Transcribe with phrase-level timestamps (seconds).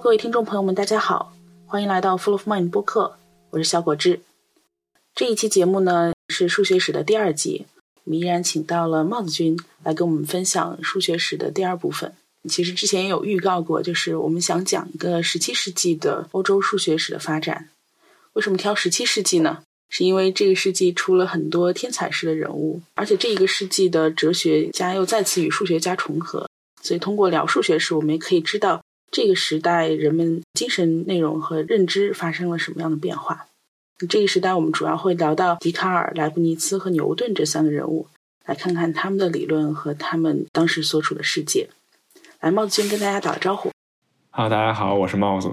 [0.00, 1.34] 各位听众朋友们，大家好，
[1.66, 3.18] 欢迎来到 Full of Mind 播客，
[3.50, 4.20] 我是小果汁。
[5.12, 7.66] 这一期节目呢是数学史的第二集，
[8.04, 12.14] 我们依然请到了帽子君来跟我们分享数学史的第二部分。
[12.48, 17.68] 其实之前也有预告过，就是我们想讲一个十七世纪的欧洲数学史的发展。
[18.34, 19.62] 为什么挑十七世纪呢？
[19.88, 26.48] 是因为这个世纪出了很多天才式的人物，而且这一个世纪的哲学家又再次与数学家重合，
[26.82, 28.80] 所以通过聊数学史，我们也可以知道
[29.10, 33.46] 这个时代人们精神内容和认知发生了什么样的变化。
[34.08, 38.06] 这个时代，我们主要会聊到笛卡尔、莱布尼茨和牛顿这三个人物，
[38.46, 41.68] 来看看他们的理论和他们当时所处的世界。
[42.40, 43.72] 来，帽子君跟大家打个招呼。
[44.30, 45.52] 好，大家好，我是帽子。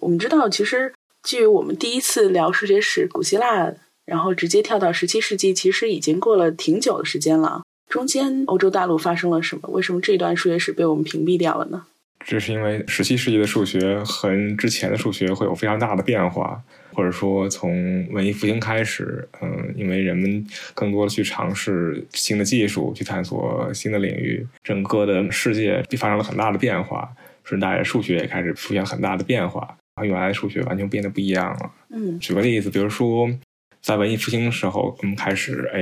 [0.00, 0.92] 我们知道，其实
[1.22, 3.72] 距我们第一次聊数学史，古希腊，
[4.04, 7.62] 然后直接跳到十七世纪，其实已经过了挺久的时间了。
[7.88, 9.68] 中间欧洲大陆发生了什么？
[9.68, 11.86] 为什么这段数学史被我们屏蔽掉了呢？
[12.28, 16.60] 这是因为十七世纪的数学和之前的数学会有非常大的变化，
[16.92, 27.08] 或者说从文艺复兴开始，嗯，因为人们更多的去尝试新的技术，去探索新的领域，整个的世界发生了很大的变化，
[27.44, 31.70] 顺带数学也开始出现很大的变化，和原来的数学完全变得不一样了。
[31.90, 33.30] 嗯，举个例子，比如说
[33.80, 35.80] 在文艺复兴的时候，我们开始哎，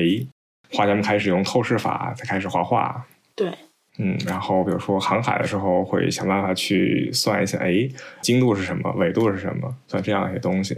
[0.71, 3.07] 画家们开始用透视法，才开始画画。
[3.35, 3.51] 对。
[3.99, 7.89] 嗯，然后比如说航海的时候，会想办法去算一下，哎，
[8.21, 10.77] 经度是什么，纬度是什么，算这样一些东西。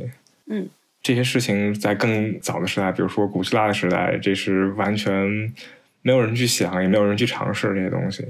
[0.48, 0.68] 嗯，
[1.02, 5.52] 这些事情在更早的时代，比如说古希腊的时代，这是完全
[6.02, 8.24] 没有人去想，也没有人去尝试这些东西。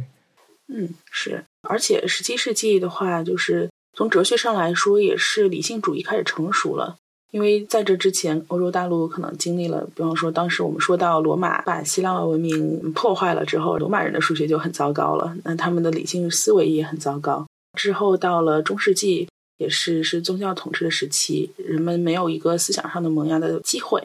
[0.69, 6.97] 嗯，是，而且十七世纪的话，就是从哲学上来说，也是理性主义开始成熟了。
[7.32, 17.47] 因为在这之前，欧洲大陆可能经历了，比方说当时我们说到罗马把希腊文明破坏了之后，罗马人的数学就很糟糕了，那他们的理性思维也很糟糕。
[17.77, 24.03] 之后到了中世纪，也是是宗教统治的时期，人们没有一个思想上的萌芽的机会。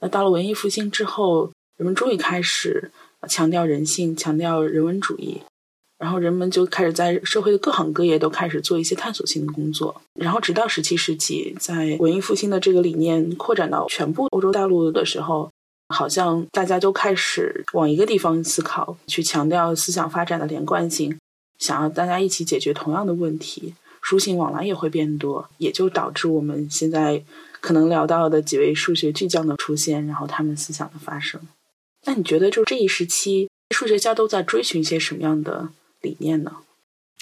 [0.00, 2.90] 那到了文艺复兴之后，人们终于开始
[3.28, 5.40] 强调人性，强调人文主义。
[6.00, 15.52] 然后人们就开始在社会的各行各业都开始做一些探索性的工作，然后直到十七世纪，在文艺复兴的这个理念扩展到全部欧洲大陆的时候，
[15.94, 21.18] 好像大家就开始往一个地方思考，去强调思想发展的连贯性，
[21.58, 27.22] 想要大家一起解决同样的问题，书信往来也会变多，也就导致我们现在
[27.60, 31.38] 可能聊到的几位数学巨匠的出现，然后他们思想的发生。
[32.06, 35.68] 那你觉得，就这一时期，数学家都在追寻一些什么样的？
[36.02, 36.52] 理念呢？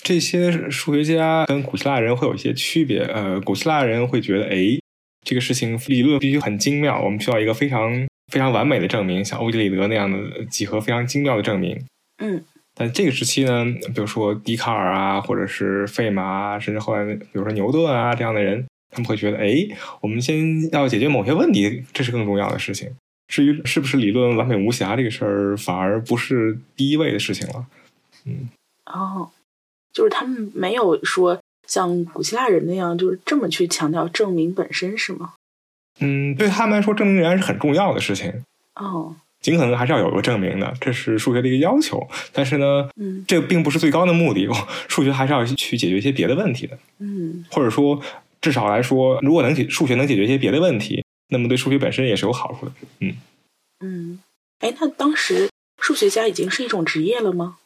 [0.02, 3.00] 这些数学家跟古希腊人会有一些区别。
[3.00, 4.78] 呃，古希腊人会觉得，哎，
[5.22, 11.84] 这个事情理论必须很精妙，我们需要一个非常非常完美的证明，像欧几里得那样的几何非常精妙的证明。
[12.18, 12.42] 嗯。
[12.74, 19.66] 但这个时期呢，比如说笛卡尔啊，或者是费马啊，甚至后来比如说牛顿啊这样的人，他们会觉得，哎，
[20.00, 22.88] 我们先要解决某些问题，这是更重要的事情。
[23.26, 27.66] 至于是不是理论完美无瑕这个事儿，反而不是第一位的事情了。
[28.24, 28.48] 嗯。
[28.92, 29.30] 哦，
[29.92, 35.34] 就是他们没有说像古希腊人那样，就是这么去强调证明本身，是吗？
[36.00, 38.44] 嗯，对他们来说，证明仍然是很重要的事情。
[38.76, 42.08] 哦，尽可能还是要有个证明的，这是数学的一个要求。
[42.32, 44.48] 但是呢，嗯，这并不是最高的目的。
[44.88, 46.78] 数学还是要去解决一些别的问题的。
[46.98, 48.00] 嗯，或者说，
[48.40, 52.72] 至少来说，如果能解数学能解决一些别的问题，那么对数学本身也是有好处的。
[53.00, 53.16] 嗯
[53.80, 54.20] 嗯，
[54.60, 55.50] 哎，那当时
[55.80, 57.58] 数学家已经是一种职业了吗？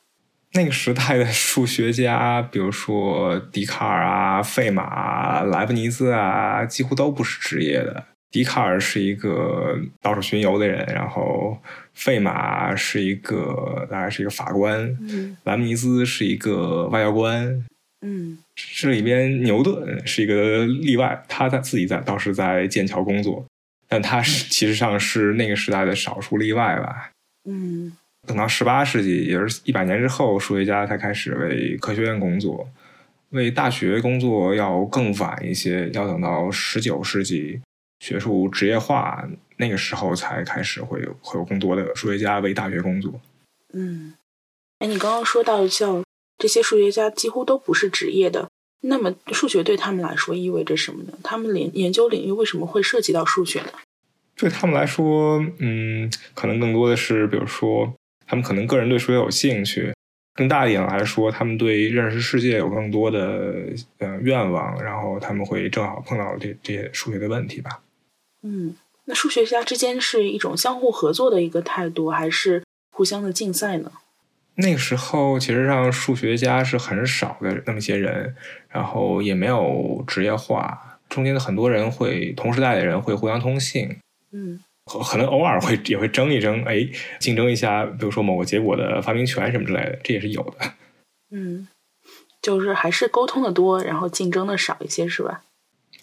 [0.55, 8.05] 那个时代的数学家，比如说笛卡尔啊、费马、莱布尼兹啊，几乎都不是职业的。
[8.31, 11.59] 笛卡尔是一个到处巡游的人，然后
[11.95, 14.97] 费马是一个大概是一个法官，
[15.45, 17.65] 莱布尼兹是一个外交官。
[18.01, 18.39] 嗯，
[18.79, 23.45] 这里边牛顿是一个例外，他在自己在倒是在剑桥工作，
[23.89, 27.11] 但他是其实上是那个时代的少数例外吧。
[27.49, 27.97] 嗯。
[28.27, 32.69] 等到十八世纪，也就是一百年之后，数学家才开始为科学院工作，
[33.31, 37.61] 为大学工作要更晚一些，要等到十九世纪
[37.99, 43.21] 学术职业化那个时候才开始会有会有更多的数学家为大学工作。
[43.73, 44.15] 嗯，
[44.79, 46.05] 哎，你刚刚说到像
[46.39, 48.49] 这些数学家几乎都不是职业的，
[48.83, 51.13] 那么数学对他们来说意味着什么呢？
[51.25, 53.73] 他们研研究领域为什么会涉及到数学呢？
[54.37, 57.93] 对他们来说，嗯，可能更多的是比如说。
[58.33, 59.93] 他们可能个人对数学有兴趣，
[60.35, 63.67] 更大一点来说，他们对认识世界有更多的
[63.99, 67.83] 呃愿望，然后他们会正好碰到这这些数学的问题吧。
[68.43, 68.75] 嗯，
[69.05, 73.93] 那数学家之间是一种相互合作的一个态度，还是互相的竞赛呢？
[74.55, 78.35] 那个时候其实上数学家是很少的那么些人，
[78.71, 83.95] 然后也没有职业化，中间的很多人会同时代的人会互相通信，
[84.33, 86.89] 嗯可能偶尔会也会争一争，哎，
[87.21, 90.73] 竞争一下，比如说某个结果的发明权什么之类的，这也是有的。
[91.31, 91.69] 嗯，
[92.43, 95.43] 就是还是沟通的多，然后竞争的少一些，是吧？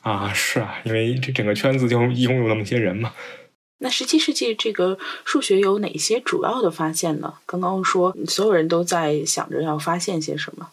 [0.01, 3.13] 啊，是啊，因为这整个圈子就一共有那么些人嘛。
[3.81, 7.35] 那十七世纪这个数学有哪些主要的发现呢？
[7.45, 10.71] 刚刚说所有人都在想着要发现些什么。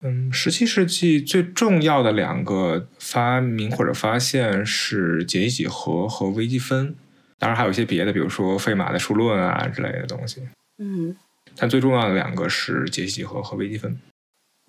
[0.00, 6.94] 嗯，十七世纪最重要的两个发明或者发现是解析几何和微积分，
[7.38, 10.42] 当然还有一些别的，比如说费马的数论啊之类的东西。
[10.78, 11.16] 嗯
[11.56, 13.98] 但最重要的两个是解析几何和微积分。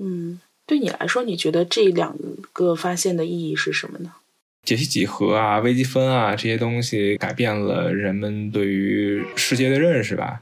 [0.02, 2.16] 嗯，对你来说，你觉得这两
[2.54, 4.14] 个发现的意义是什么呢？
[4.64, 10.42] 解析几何啊、微积分啊这些东西改变了人们对于世界的认识吧。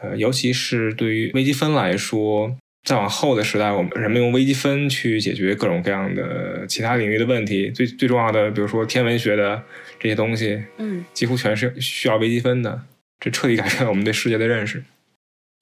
[0.00, 7.70] 呃，尤其是对于微积分来说，再往后的时代，我们人们用微积分去解决各种各样的其他领域的问题。
[7.70, 9.62] 最最重要的，比如说天文学的
[10.04, 12.82] 这些东西，嗯，几乎全是需要微积分的。
[13.18, 14.84] 这彻底改变了我们对世界的认识。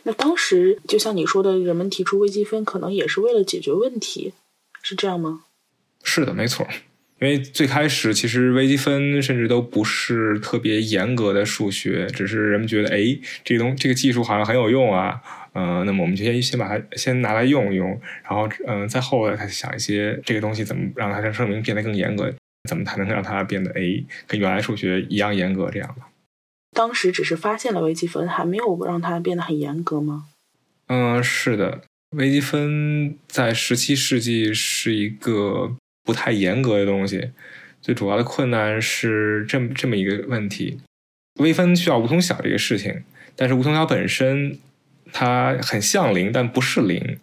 [0.02, 4.32] 那当时就像你说的，人们提出微积分可能也是为了解决问题，
[4.82, 5.44] 是这样吗？
[6.02, 6.66] 是的，没错。
[7.20, 15.22] 因为最开始其实微积分甚至都不是特别严格的数学，只是人们觉得，哎，这个东这个技术好像很有用啊，
[15.54, 17.88] 嗯、那么我们就先先把它先拿来用一用，
[18.24, 22.34] 然后嗯、呃再后来才想一些这个东西怎么让它的证明变得更严格，
[22.68, 26.08] 怎么才能让它变得哎跟原来数学一样严格这样吧。
[26.72, 30.26] 当时只是发现了微积分，还没有让它变得很严格吗？
[30.86, 31.82] 嗯，是的，
[32.16, 37.30] 微积分在十七世纪是一个不太严格的东西。
[37.80, 40.78] 最主要的困难是这么这么一个问题：
[41.40, 43.02] 微分需要无穷小这个事情，
[43.34, 44.58] 但是无穷小本身
[45.12, 47.18] 它很像零，但不是零。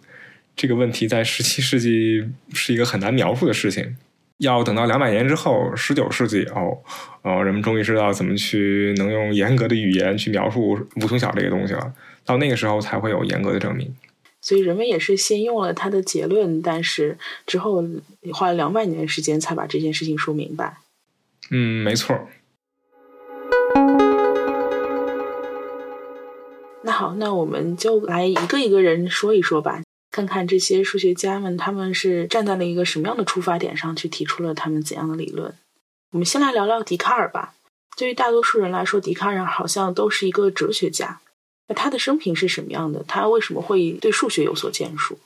[0.56, 3.96] 这个问题在十七世纪是一个很难描述的事情。
[4.40, 6.78] 要等到两百年之后，十九世纪哦，
[7.22, 11.94] 呃，人们终于知道怎么去能用严格的语言去描述无穷小这个东西了。
[12.26, 13.94] 到那个时候才会有严格的证明。
[14.42, 17.84] 所以人们也是先用了他的结论，但是之后
[18.32, 20.78] 花了两百年的时间才把这件事情说明白。
[21.52, 22.18] 嗯，没错。
[26.84, 29.82] 那好，那我们就来一个一个人说一说吧，
[30.12, 35.54] 看看这些数学家们他们是站在了一个什么样的出发点上去提出了他们怎样的理论。
[36.12, 37.54] 我们先来聊聊笛卡尔吧。
[37.96, 41.20] 对于大多数人来说，笛卡尔好像都是一个哲学家。
[41.68, 43.04] 那他的生平是什么样的？
[43.08, 45.20] 他为什么会对数学有所建树？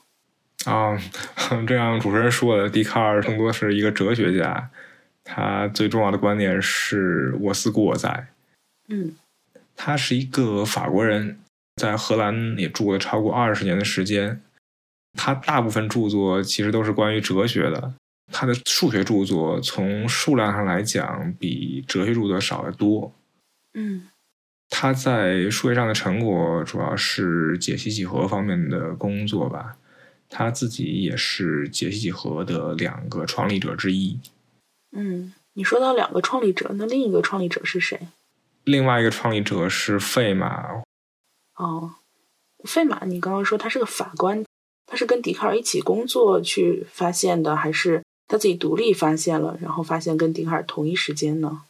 [0.66, 0.98] 啊，
[1.66, 4.68] 这样主持人说的，笛卡尔更多是一个哲学家，
[5.22, 8.26] 他最重要的观点是“我思故我在”。
[8.88, 9.16] 嗯
[9.76, 11.40] 他是一个法国人，
[11.76, 14.40] 在荷兰也住了超过二十年的时间。
[15.14, 17.94] 他大部分著作其实都是关于哲学的，
[18.32, 23.12] 他的数学著作从数量上来讲比哲学著作少得多。
[23.74, 24.08] 嗯
[24.70, 29.76] 他在数学上的成果主要是解析几何方面的工作吧。
[30.28, 34.18] 他自己也是解析几何的两个创立者之一。
[34.90, 38.00] 嗯，你说到两个创立者，那另一个创立者是谁？
[38.64, 40.82] 另外一个创立者是费马。
[41.56, 41.94] 哦，
[42.64, 44.44] 费马，你刚刚说他是个法官，
[44.86, 51.62] 他是跟笛卡尔一起工作去发现的，还是他自己独立发现了，然后发现跟笛卡尔同一时间呢？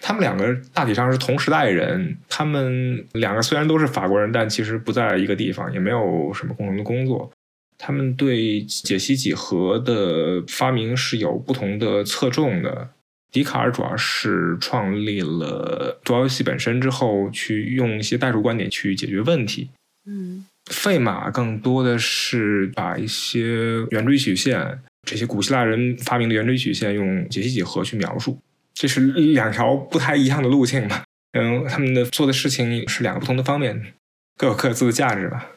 [0.00, 2.18] 他们两个大体上是同时代人。
[2.28, 7.30] 他们两个虽然都是法国人，但其实不在一个地方，也没有什么共同的工作。
[7.78, 12.90] 他们对解析几何的发明是有不同的侧重的。
[13.32, 19.70] 笛卡尔主要是创立了多游戏本身之后，去用一些代数观点去解决问题。
[20.06, 28.38] 嗯费马更多的是把一些圆锥曲线，这些古希腊人发明的圆锥曲线，用解析几何去描述。
[28.74, 31.04] 这是两条不太一样的路径吧？
[31.32, 33.94] 嗯，他们的做的事情是两个不同的方面，
[34.36, 35.50] 各有各自的价值吧。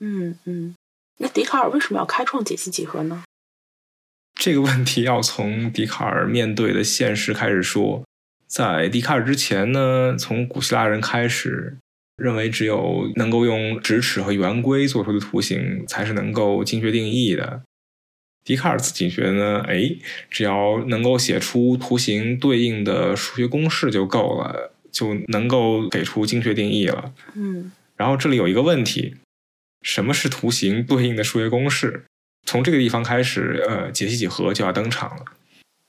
[0.00, 0.74] 嗯嗯。
[1.18, 3.24] 那笛卡尔为什么要开创解析几何呢？
[4.38, 8.04] 这个问题要从笛卡尔面对的现实开始说。
[8.46, 11.78] 在笛卡尔之前呢，从古希腊人开始，
[12.16, 17.62] 认为只有能够用直尺和圆规做出的图形才是能够精确定义的。
[18.44, 19.96] 笛卡尔自己觉得呢，哎，
[20.30, 27.12] 只要能够写出图形对应的数学公式就够了，就能够给出精确定义了。
[27.34, 29.16] 嗯然后这里有一个问题，
[29.82, 32.04] 什么是图形对应的数学公式？
[32.46, 35.24] 从这个地方开始，呃，解析几何就要登场了。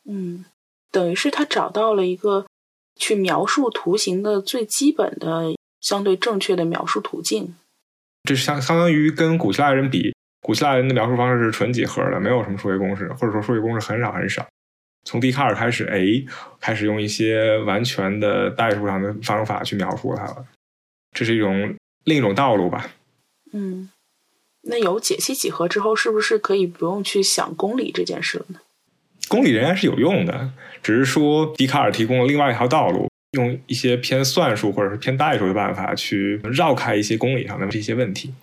[0.09, 0.45] 嗯，
[0.91, 2.47] 等于是他找到了一个
[2.95, 5.53] 去描述图形的最基本的、
[5.87, 7.55] 相对正确的描述途径。
[8.25, 14.45] 这相相当于跟古希腊人比，古希腊人的描述方式是纯几何的，没有什么数学公式，或者说数学公式很少很少。
[15.05, 16.01] 从笛卡尔开始，哎，
[16.59, 20.45] 开始用一些完全的代数上的方法去描述它了，
[21.13, 22.89] 这是一种另一种道路吧。
[23.53, 23.89] 嗯，
[24.63, 28.59] 那有解析几何之后，是不是可以不用去想公理这件事了呢？
[29.29, 30.51] 公理仍然是有用的，
[30.83, 38.33] 只是说笛卡尔提供了另外一条道路，用一些偏算术或者是偏代数的办法去绕开一些公理上的这些问题。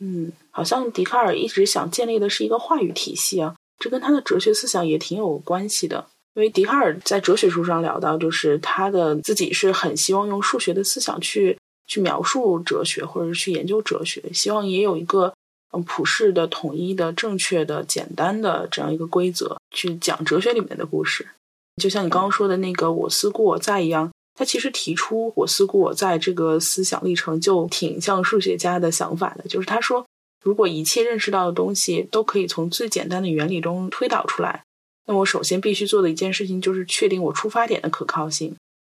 [0.00, 3.54] 嗯，好像笛卡尔一直想建立的是一个话语体系啊。
[3.78, 11.56] 这跟他的哲学思想也挺有关系的，因为笛卡尔在哲学书上聊到，就是他的自己是很希望用数学的思想去
[11.86, 15.32] 去描述哲学，或者是去研究哲学，希望也有一个
[15.72, 21.28] 嗯普世的、统一的、正确的、简单的这样一个规则去讲哲学里面的故事。
[21.80, 30.06] 就像你刚刚说的那个“我思故我在”一样，他其实提出“我思故我在”这个思想历程就挺像数学家的想法的，就是他说。
[30.40, 34.62] 如果一切认识到的东西都可以从最简单的原理中推导出来，
[35.06, 38.54] 那我首先必须做的一件事情就是确定我出发点的可靠性。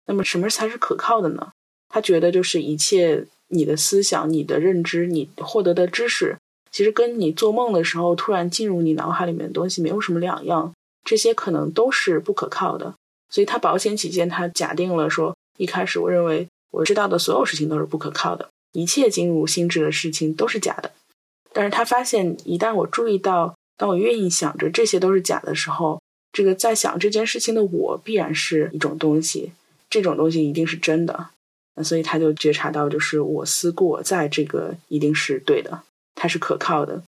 [0.06, 1.52] 那么什么才是可靠的呢？
[1.88, 6.36] 他觉得就是一切你的思想、你的认知、你获得的知识，
[6.72, 10.72] 其实跟你做梦的时候突然进入你脑海里面的东西没有什么两样。
[11.04, 12.94] 这些可能都是不可靠的。
[13.30, 20.92] 所以他保险起见，他假定了说，一开始我认为我知道的所有事情都是不可靠的，一切进入心智的事情都是假的。
[21.52, 26.00] 但是他发现，一旦我注意到，当我愿意想着这些都是假的时候，
[26.32, 29.52] 这个在想这件事情的我必然是一种东西，
[29.90, 31.28] 这种东西一定是真的。
[31.74, 35.82] 那所以他就觉察到，就是我思故我在，这个一定是对的，
[36.14, 37.02] 它是可靠的，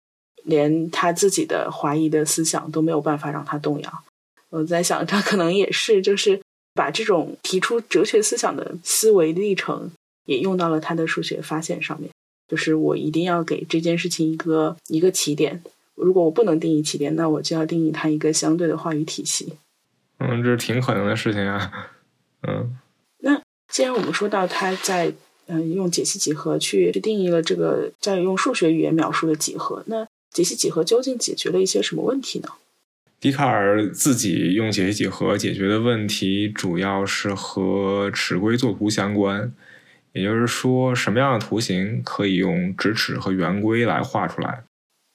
[0.44, 4.04] 连他自己的怀疑的思想都没有办法让他动摇。
[4.50, 6.40] 我在想，他可能也是，就是
[6.74, 9.90] 把这种提出哲学思想的思维历程，
[10.24, 12.10] 也用到了他的数学发现上面。
[12.48, 15.62] 就是我一定要给这件事情一个一个起点。
[15.94, 19.52] 如果我不能定义起点，那我就要定义它一个相对的话语体系。
[20.18, 21.90] 嗯，这是挺可能的事情啊。
[22.48, 22.78] 嗯，
[23.18, 25.12] 那既然我们说到他在
[25.46, 32.48] 嗯用解析几何去去定义了这个在用数学语言描述的几何，那解析几何究竟解决了一些什么问题呢？
[33.20, 39.52] 笛卡尔自己用解析几何解决的问题，主要是和尺规作图相关。
[40.12, 44.62] 也就是说，什么样的图形可以用直尺和圆规来画出来？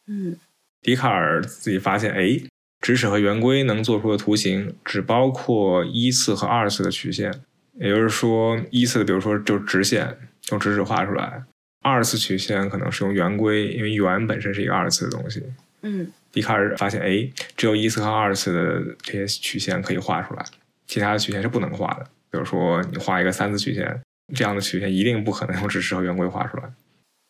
[0.08, 0.38] 嗯，
[0.82, 2.40] 笛卡尔自己发现，哎，
[2.80, 7.34] 直尺和圆规能做出的图形只包括一次和二次的曲线。
[7.80, 10.16] 也就是说，一次的，比如说就是直线，
[10.52, 11.44] 用直尺画出来；
[11.82, 15.42] 二次曲线可能是用圆规，因为圆本身是一个二次的东西。
[15.82, 17.26] 嗯，笛卡尔发现，哎，
[17.56, 20.46] 只有一次和二次的这些曲线可以画出来，
[20.86, 22.04] 其他的曲线是不能画的。
[22.30, 24.02] 比如说，你画一个三次曲线。
[24.34, 26.64] 这样的曲线一定不可能用直尺和圆规画出来。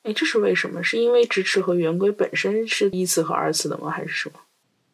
[0.03, 0.81] 哎，这是为什么？
[0.83, 3.89] 是因为直尺和圆规本身是一次和二次的吗？
[3.89, 4.35] 还是什么？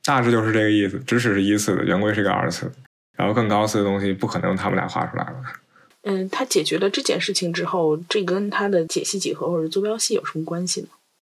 [0.05, 0.97] 大致就是这个意思。
[0.99, 2.71] 直尺是一次的，圆规是个二次的。
[3.17, 5.43] 然后更高次的东西不可能用它们俩画出来了。
[6.03, 10.87] 嗯，他解决了这件事情之后，这跟他的解析几何或者坐标系有什么关系呢？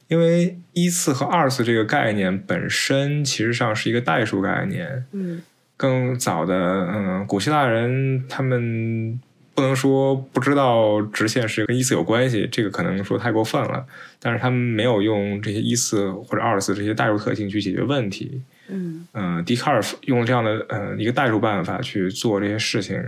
[0.07, 5.05] 因为一次和二次这个概念本身其实上是一个代数概念。
[5.11, 5.41] 嗯，
[5.75, 9.19] 更早的嗯，古希腊人他们。
[9.57, 13.83] 不能说不知道直线是跟一次有关系，这个可能说太过分了。
[14.19, 18.39] 但是他们没有用这些一次或者二次这些代数特性去解决问题。
[18.67, 23.01] 嗯嗯，笛卡尔用这样的呃一个代数办法去做这些事情，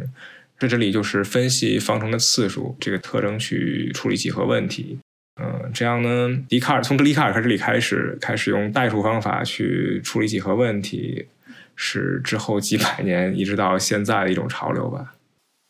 [0.57, 4.97] 在这里就是分析方程的次数这个特征去处理几何问题。
[5.41, 11.27] 嗯，这样呢，笛卡尔从笛卡尔这里开始开始用代数方法去处理几何问题，
[11.75, 15.13] 是之后几百年一直到现在的一种潮流吧。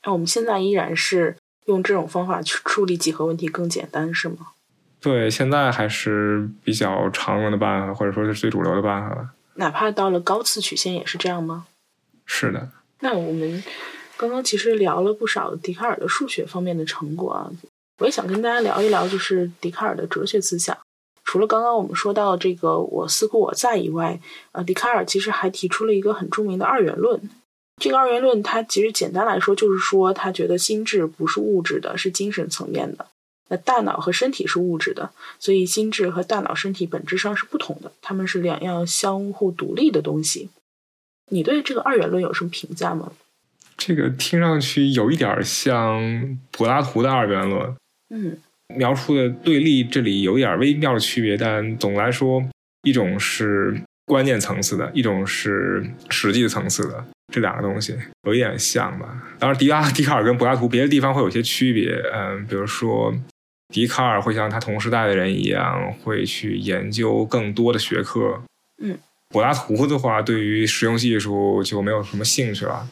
[0.05, 1.35] 那我们现在依然是
[1.65, 4.47] 用这种方法去处理几何问题更简单，是吗？
[4.99, 9.29] 对，现在还是比较常用的办法，或者说是最主流的办法了。
[9.55, 11.67] 哪怕到了高次曲线也是这样吗？
[12.25, 12.71] 是的。
[13.01, 13.63] 那我们
[14.17, 17.51] 刚刚其实聊了不少笛卡尔的数学方面的成果啊，
[17.99, 20.75] 我也想跟大家聊一聊，就是笛卡尔的哲学思想。
[21.25, 24.19] 除了刚刚我们说到这个“我思故我在”以外，
[24.53, 27.29] 呃，笛卡尔其实还提出了一个很著名的二元论。
[27.79, 33.05] 这个二元论，它其实简单来说就是说，他觉得心智不是物质的，是精神层面的。
[33.49, 40.49] 那大脑和身体是物质的，所以心智和大脑、身体本质上是不同的，他们是两样相互独立的东西。
[41.31, 43.11] 你对这个二元论有什么评价吗？
[43.77, 47.75] 这个听上去有一点像柏拉图的二元论。
[48.09, 48.37] 嗯，
[48.75, 52.43] 描述的对立这里有一点微妙的区别，但总的来说，
[52.83, 57.05] 一种是观念层次的，一种是实际层次的。
[57.31, 59.35] 这两个东西有一点像吧？
[59.37, 61.93] 当然，笛卡 笛卡尔跟柏拉图别的地方会有些区别。
[62.11, 63.13] 嗯，比如说，
[63.71, 68.41] 笛卡尔会像他同时代的人一样，会去研究更多的学科。
[68.81, 68.97] 嗯，
[69.29, 72.87] 柏拉图的话，对于实用技术就没有什么兴趣了，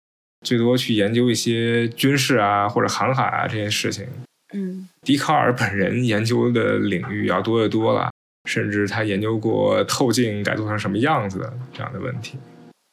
[0.46, 4.06] 最多去研究一些军事啊或者航海啊这些事情。
[4.54, 8.12] 嗯，笛卡尔本人研究的领域要多得多了，
[8.46, 12.38] 甚至他研究过透镜改做成什么样子的这样的问题。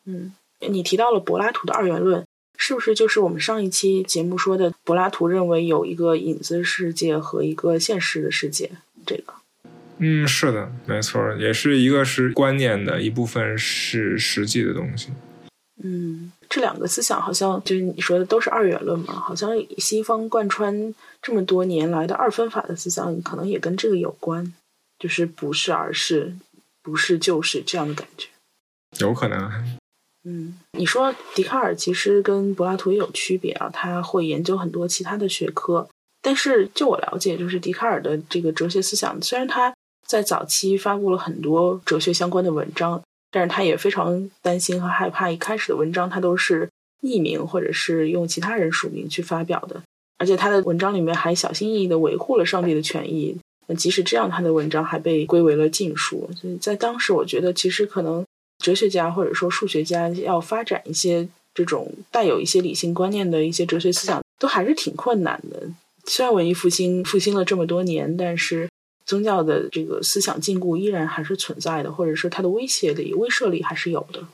[0.06, 0.32] 嗯，
[0.68, 2.24] 你提到了柏拉图的二元论。
[2.56, 8.70] 是不是就是我们上一期节目说的，柏拉图认为有一个影子世界和一个现实的世界？
[9.04, 9.34] 这个，
[9.98, 15.08] 嗯，是的，没错，也是一个是观念的一部分，是实际的东西。
[15.82, 19.12] 嗯，这两个思想好像就是你说的都是二元论嘛？
[19.14, 24.54] 好像西方贯穿这么多年来的二分法的思想，可能也跟这个有关，
[24.96, 26.36] 就是不是而是，
[26.80, 28.28] 不是就是这样的感觉。
[29.00, 29.50] 有可能。
[30.22, 35.88] 嗯，你说笛卡尔其实跟柏拉图也有区别啊，他会研究很多其他的学科。
[36.22, 39.74] 但是就我了解，就是笛卡尔的这个哲学思想，虽然他
[40.06, 43.02] 在早期发布了很多哲学相关的文章，
[43.34, 46.68] 但是他也非常担心和害怕，一开始的文章他都是
[47.02, 49.82] 匿名或者是用其他人署名去发表的，
[50.18, 53.36] 而且他的文章里面还小心翼翼的维护了上帝的权益。
[53.66, 56.30] 那即使这样，他的文章还被归为了禁书。
[56.40, 58.24] 所以在当时，我觉得其实可能。
[58.62, 65.68] 哲学家或者说数学家要发展一些这种带有一些理性观念的一些哲学思想，都还是挺困难的。
[66.06, 68.66] 虽然文艺复兴复兴了这么多年，但是
[69.06, 74.26] 宗教的这个思想禁锢依然还是存在的，或者是它的威胁力、威慑力还是有的。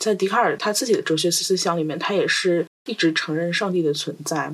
[0.00, 4.52] 在笛卡尔他自己的哲学思想里面，他也是一直承认上帝的存在，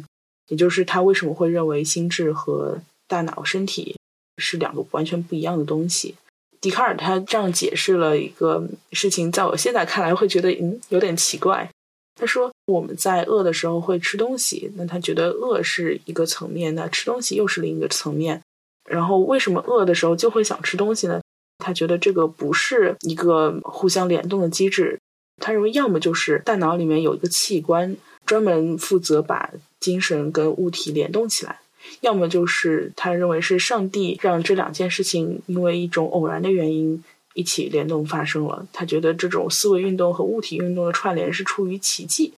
[0.49, 3.97] 也就是他为什么会认为心智和大脑、身体
[4.37, 6.17] 是两个完全不一样的东西。
[6.61, 11.71] 笛卡尔他这样解释了一个事情，在我现在看来会觉得嗯有点奇怪。
[12.17, 18.43] 他说我们在饿的时候会吃东西，那他觉得饿是一个层面，那吃东西又是另一个层面。
[18.91, 21.21] 然后为什么饿的时候就会想吃东西呢？
[21.65, 24.99] 他觉得这个不是一个互相联动的机制。
[25.41, 27.97] 他认为要么就是大脑里面有一个器官
[28.27, 31.61] 专门负责把精神跟物体联动起来。
[32.01, 37.03] 要么就是他认为是上帝让这两件事情因为一种偶然的原因
[37.35, 38.67] 一起联动发生了。
[38.73, 42.33] 他觉得这种思维运动和物体运动的串联是出于奇迹。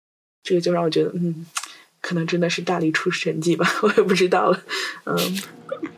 [0.44, 1.46] 这个就让我觉得，嗯，
[2.02, 4.64] 可能真的是大力出神迹吧， 我也不知道了。
[5.06, 5.16] 嗯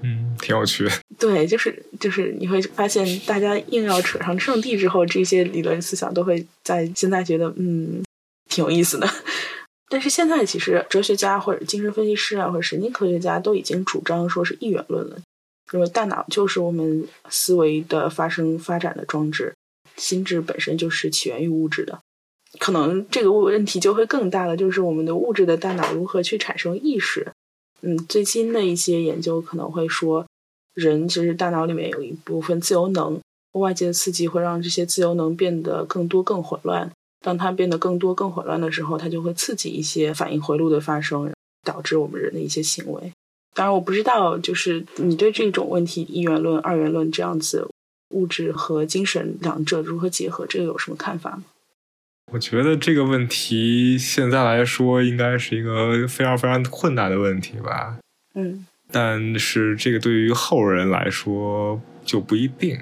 [0.02, 0.91] 嗯，挺有趣的。
[1.20, 8.04] 对，就是就是你会发现，大家硬要扯上上帝之后，这些理论思想都会在现在觉得，嗯，
[8.50, 9.08] 挺有意思的。
[9.89, 15.17] 但是现在其实哲学家或者精神分析师啊，或者神经科学家都已经主张说是一元论了，
[15.72, 19.54] 认为大脑就是我们思维的发生发展的装置，
[19.98, 22.00] 心智本身就是起源于物质的。
[22.60, 27.32] 可能这个问题就会更大了，就是我们的物质的大脑如何去产生意识？
[27.82, 30.26] 嗯，最新的一些研究可能会说，
[30.74, 33.20] 人其实大脑里面有一部分自由能，
[33.54, 36.91] 外界的刺激会让这些自由能变得更多、更混乱。
[37.24, 41.32] 当它变得更多、更混乱的时候，它就会刺激一些反应回路的发生，
[41.63, 43.12] 导致我们人的一些行为。
[43.54, 47.67] 当然，我不知道，就是你对这种问题——一元论、二元论这样子，
[48.10, 51.44] 物质和精神两者如何结合，这个有什么看法吗？
[52.32, 57.98] 我觉得这个问题现在来说，应该是一个非常非常困难的问题吧。
[58.36, 62.80] 嗯，但是这个对于后人来说就不一定。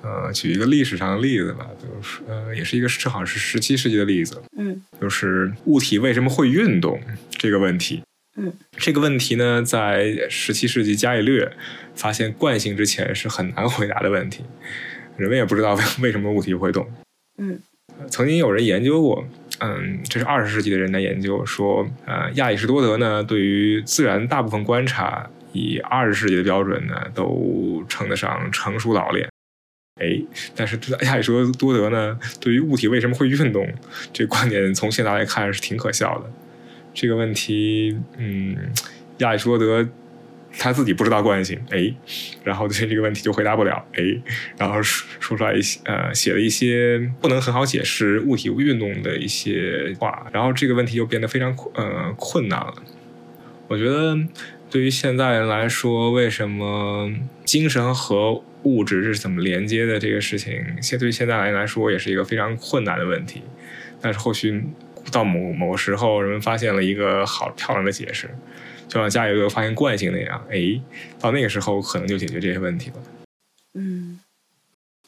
[0.00, 6.98] 呃，举一个历史上的例子吧，就是呃，也是一个正好是十七世纪的例子，嗯，就是物体为什么会运动
[7.30, 8.02] 这个问题，
[8.36, 11.52] 嗯，这个问题呢，在十七世纪伽利略
[11.96, 14.44] 发现惯性之前是很难回答的问题，
[15.16, 16.88] 人们也不知道为为什么物体会动，
[17.36, 17.60] 嗯，
[18.10, 19.24] 曾经有人研究过，
[19.60, 29.28] 嗯，这是二十世纪的人在研究说，呃，亚里士多德呢，对于自然大部分观察，以二十世纪的标准呢，都称得上成熟老练。
[30.00, 30.22] 哎，
[30.54, 33.68] 但是亚里士多德呢，对于物体为什么会运动
[34.12, 36.30] 这观点，从现在来看是挺可笑的。
[36.94, 38.56] 这个问题，嗯，
[39.18, 39.86] 亚里士多德
[40.58, 41.94] 他自己不知道惯性，哎，
[42.42, 44.02] 然后对这个问题就回答不了，哎，
[44.58, 52.74] 然后说说出来一些呃，写了一些不能很好解释物体运动的一些话，然后这个问题就变得非常困呃困难了。
[53.68, 54.18] 我觉得
[54.68, 57.10] 对于现在人来说，为什么
[57.44, 63.42] 精神和物质是怎么连接的这个事情，现对于现在来来说也是一个非常困难的问题。
[64.00, 64.64] 但是后续
[65.12, 68.28] 到某某时候，人们发现了一个好漂亮的解释，
[68.88, 70.80] 就像伽利略发现惯性那样，哎，
[71.20, 72.96] 到那个时候可能就解决这些问题了。
[73.74, 74.18] 嗯，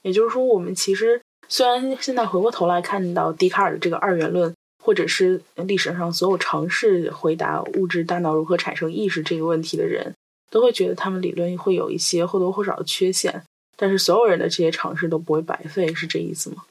[0.02, 10.14] 也就是说，我们其实虽然现在回过头来看到笛卡尔的这个二元论，或者是历史上所有尝试回答物质大脑如何产生意识这个问题的人。
[10.52, 13.40] 都会觉得他们理论会有一些或多或少的缺陷。
[13.76, 16.64] 但是所有人的这些尝试都不会白费，是这意思吗？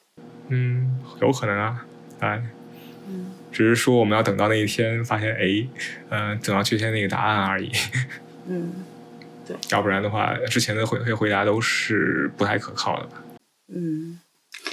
[0.49, 1.85] 嗯，有可能啊，
[2.19, 2.49] 哎，嗯，
[3.51, 5.67] 只是说我们要等到那一天，发现哎，
[6.09, 7.69] 嗯，等到确切那个答案而已。
[8.47, 8.71] 嗯，
[9.47, 13.23] 对，要不然的话，之前的回回回答都是不太可靠的吧？
[13.73, 14.19] 嗯，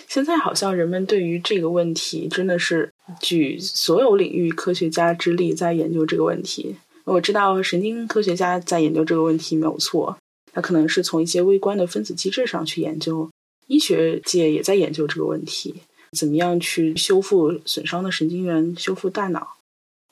[0.09, 6.77] 现在好像人们对于这个问题真的是举所有领域科学家之力在研究这个问题。
[7.05, 10.17] 我知道神经科学家在研究这个问题没有错。
[10.53, 13.31] 他可能是从一些微观的分子机制上去研究，
[13.67, 15.83] 医学界也在研究这个问题，
[16.17, 19.57] 怎么样去修复损伤的神经元，修复大脑。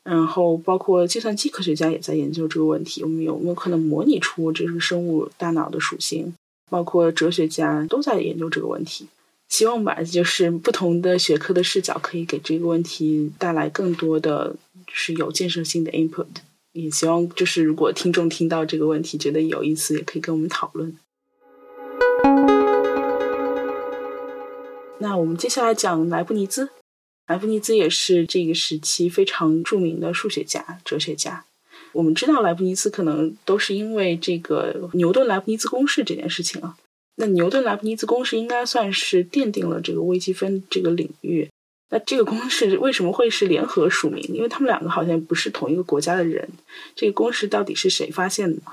[0.04, 6.34] 然后，包括计算机科学家也在研究这个问题，我们有没有可能模拟出这个生物大脑的属性？
[6.70, 9.06] 包括哲学家都在研究这个问题。
[9.48, 14.54] 希望吧，就是不同的学科的视角，可以给这个问题带来更多的
[14.86, 16.26] 就是有建设性的 input。
[16.72, 20.94] 也希望就是，如果听众听到这个问题觉得有意思，也可以跟我们讨论。
[24.98, 26.70] 那我们接下来讲莱布尼兹。
[27.26, 31.44] 莱布尼兹也是这个时期非常著名的数学家、哲学家。
[31.92, 36.76] 我们知道莱布尼兹可能都是因为这个牛顿莱布尼兹公式这件事情啊。
[37.16, 41.48] 那牛顿莱布尼兹公式应该算是奠定了这个微积分这个领域。
[41.90, 44.22] 那这个公式为什么会是联合署名？
[44.28, 46.48] 因为他们两个好像不是同一个国家的人。
[46.96, 48.72] 这个公式到底是谁发现的呢？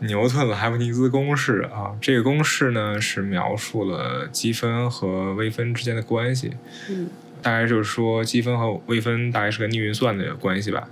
[0.00, 6.52] 牛顿莱布尼兹公式啊，这个公式呢是描述了积分和微分之间的关系。
[6.90, 7.08] 嗯，
[7.40, 10.88] 大概就是说积分和微分大概是个逆运算的关系吧。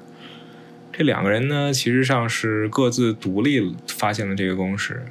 [0.92, 5.04] 这两个人呢，其实上是各自独立发现了这个公式，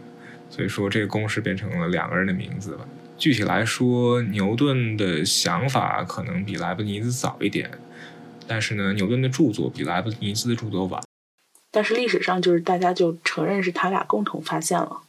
[0.49, 2.85] 所以说这个公式变成了两个人的名字吧。
[3.17, 7.69] 具体来说，牛顿的想法可能比莱布尼兹早一点，
[8.47, 11.01] 但是呢，牛顿的著作比莱布尼兹的著作晚。
[11.71, 15.01] 但是历史上就是大家就承认是他俩共同发现了。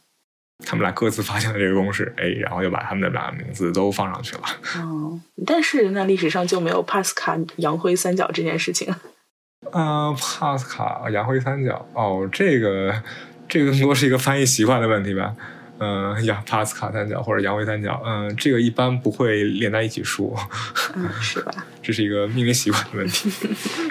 [0.65, 4.43] 他们俩各自发现了这个公式，哎，然后就把他们的俩名字都放上去了。
[4.77, 8.93] 哦，但是那历史上就没有帕斯卡杨辉三角这件事情。
[9.71, 13.03] 呃， 帕斯卡杨辉三角，哦，这个
[13.49, 15.35] 这个更多是一个翻译习惯的问题吧。
[15.79, 20.33] 嗯，亚帕斯卡三角或者杨辉三角，嗯，这个一般不会连在一起说，
[20.95, 21.51] 嗯，是吧？
[21.83, 23.29] 这是一个命名习惯的问题。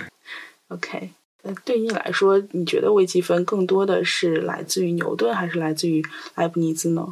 [0.69, 1.11] OK，
[1.43, 6.03] 那对你来说，你觉得微积分更多的是来自于牛顿，还是来自于
[6.37, 7.07] 莱布尼兹呢？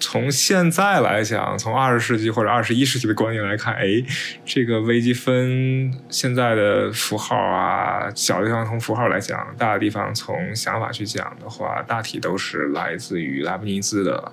[0.00, 4.02] 从现在来讲，从二十世纪或者二十一世纪的观念来看，哎，
[4.44, 14.32] 这个微积分现在的符号啊，小地方从符号来讲，大的地方从想法去讲的话，大体都是来自于莱布尼兹的，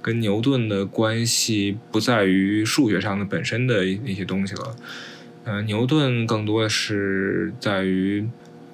[0.00, 4.76] 跟牛顿的关系不在于数学上的本身的那些东西了。
[5.42, 8.24] 嗯，牛顿更多的是在于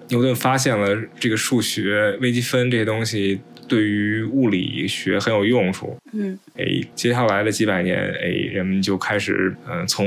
[0.09, 3.41] 牛顿发现了这个数学、微积分这些东西。
[3.67, 5.97] 对于物理学很有用处。
[6.13, 6.65] 嗯，哎，
[6.95, 10.07] 接下来的几百年，哎，人们就开始，嗯，从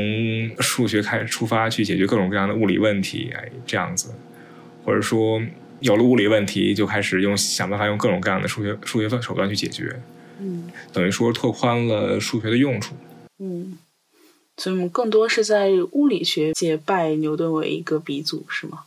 [0.59, 4.13] 数学开始出发去解决各种各样的物理问题，哎，这样子，
[4.85, 5.41] 或者说
[5.79, 9.91] 有了物理问题，就开始用想办法用各种各样的数学数学手段去解决。
[10.39, 12.95] 嗯，等于说拓宽了数学的用处。
[13.39, 13.79] 嗯，
[14.57, 18.83] 所以我们更多是在物理学界拜牛顿为一个鼻祖，是吗？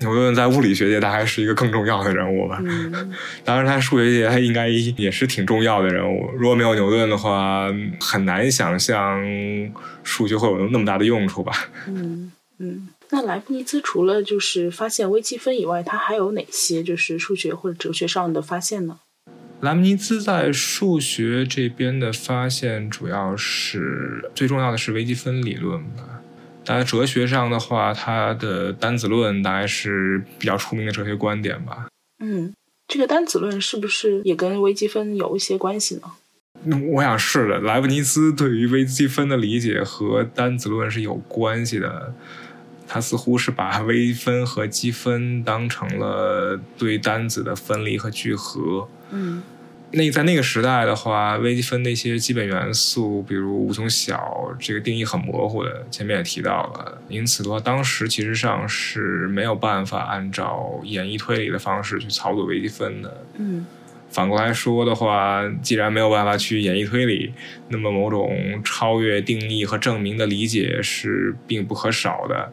[0.00, 2.62] 牛顿在物理学界大概是一个更重要的人物吧，
[3.44, 6.30] 当然他数学界他应该也是挺重要的人物。
[6.36, 7.68] 如果没有牛顿的话，
[8.00, 9.20] 很难想象
[10.04, 11.52] 数学会有那么大的用处吧。
[11.88, 18.98] 嗯嗯，那莱布尼兹除了就是发现微积分以外，他还有哪些就是数学或者哲学上的发现呢？
[19.60, 26.17] 莱布尼兹在数学这边的发现，主要是最重要的是微积分理论吧。
[26.76, 31.88] 在哲学上的话，他的单子论大概是比较出名的哲学观点吧。
[32.18, 32.52] 嗯，
[32.86, 36.02] 这个单子论是不是也跟微积分有一些关系呢？
[36.92, 37.58] 我想是的。
[37.60, 42.14] 莱布尼兹对于微积分的理解和单子论是有关系的。
[42.86, 48.88] 他似乎是把微分和积分当成了对单子的分离和聚合。
[49.10, 49.42] 嗯。
[49.90, 55.86] 那在那个时代的话，微积分那些基本元素，比如无穷小，这个定义很模糊的。
[55.90, 63.24] 前面也提到了，因此的话，当时其实上是没有办法按照演绎推理的方式去操作微积分的。
[63.38, 63.64] 嗯，
[64.10, 67.32] 反过来说的话，既然没有办法去演绎推理，
[67.68, 72.52] 那么某种超越定义和证明的理解是并不可少的。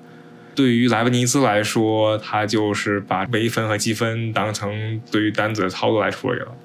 [0.55, 6.55] 对于莱布尼兹来说，他就是把微分和积分当成对于单子的操作来处理了。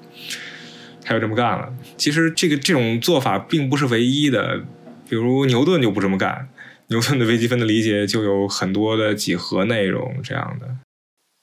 [1.03, 1.73] 他就这么干了。
[1.97, 4.59] 其实这个这种做法并不是唯一的，
[5.09, 6.49] 比如牛顿就不这么干。
[6.87, 10.67] 牛顿的微积分的理解就有很多的几何内容这样的。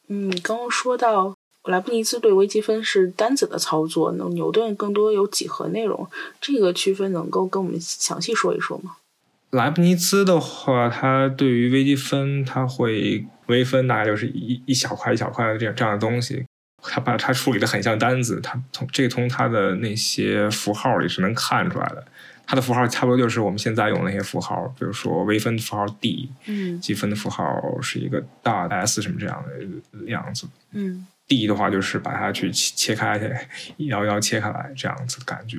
[0.09, 6.09] 嗯，刚刚说到莱布尼兹对微积分是单子的操作，那牛顿更多有几何内容。
[6.41, 8.97] 这个区分能够跟我们详细说一说吗？
[9.51, 16.45] 莱布尼兹的话，他对于微积分，他会微分大概就是一一小块一小块的这样这样的东西，
[16.83, 22.05] 他把它处理的很像单子，他从这个从他的那些符号里是能看出来的。
[22.51, 29.45] 它的符号差不多就是我们现在用那些符号，比如说微分符号 d，嗯积分的符号是一个大 S 什么这样
[29.93, 30.49] 的样子。
[30.73, 35.59] 嗯 D 的话就是把它去切切开，一摇一摇切开来这样子的感觉。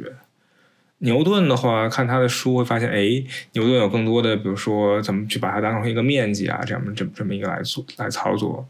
[0.97, 8.67] 牛顿的话，看他的书会发现，哎，牛顿有更多的，比如说怎么去把它当成一个面积啊，这样这么这么一个来做来操作。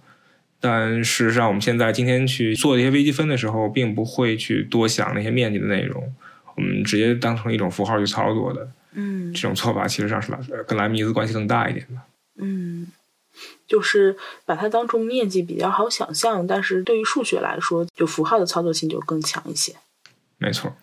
[0.60, 6.14] 但事实上，我们现在今天去做这些微积分的时候，并不会去多想那些面积的内容，
[6.56, 8.70] 我们直接当成一种符号去操作的。
[8.94, 12.02] 嗯这种做法其实上是来跟莱布尼兹关系更大一点的。
[12.42, 12.88] 嗯，
[13.68, 19.76] 就是把它当成面积比较好想象，但是对于数学来说，就符号的操作性就更强一些。
[20.40, 20.76] 没错。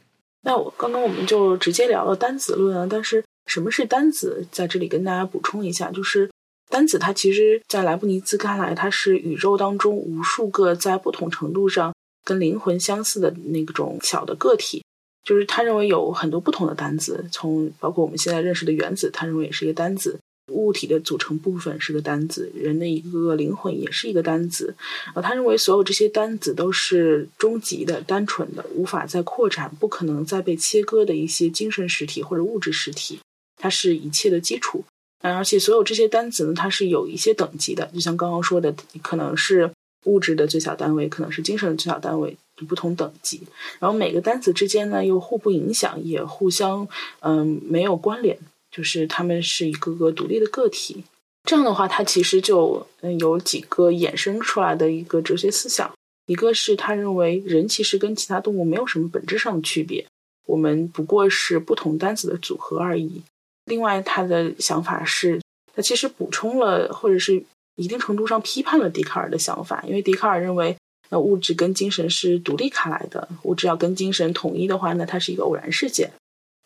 [0.43, 6.31] 那我刚刚我们就直接聊了单子论啊，但是什么是单子，在这里跟大家补充一下，就是
[6.69, 14.85] 单子它其实，在莱布尼兹看来，它是宇宙当中无数个在不同程度上跟灵魂相似的那种小的个体，
[15.25, 20.19] 就是他认为有很多不同的单子，从包括我们现在认识的原子，他认为也是一个单子。
[20.53, 24.77] 物体的组成部分是个单子，人的一个灵魂也是一个单子。
[25.13, 33.19] 呃，他认为所有这些单子都是终极的、单纯的、无法再扩展、不可能再被切割的一些精神实体或者物质实体，
[33.57, 34.85] 它是一切的基础。
[35.35, 39.71] 而且所有这些单子呢，它是有一些等级的，就像刚刚说的，可能是
[40.05, 42.37] 物质的最小单位，可能是精神的最小单位，
[42.69, 43.43] 不同等级。
[43.79, 46.87] 然后每个单子之间呢，又互不影响，也互相
[47.21, 48.39] 嗯没有关联。
[48.71, 51.03] 就是他们是一个个独立的个体，
[51.45, 55.91] 这样的话，它其实就嗯有几个衍生出来的一个哲学思想。
[56.27, 60.05] 一个是他认为人其实跟其他动物没有什么本质上的区别，
[60.45, 63.23] 我们不过是不同单子的组合而已。
[63.67, 65.41] 另外，他的想法是，
[65.75, 67.45] 他其实补充了或者是
[67.77, 70.77] 一定程度上批判了笛卡尔的想法，因为笛卡尔认为，
[71.11, 76.11] 那物质跟精神是独立开来的，物质要跟精神统一的话，那它是一个偶然事件。